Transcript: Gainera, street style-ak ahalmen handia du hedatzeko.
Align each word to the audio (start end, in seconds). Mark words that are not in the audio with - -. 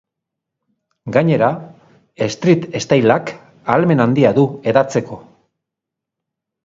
Gainera, 1.17 1.49
street 2.35 2.65
style-ak 2.85 3.31
ahalmen 3.35 4.03
handia 4.07 4.33
du 4.39 4.47
hedatzeko. 4.71 5.21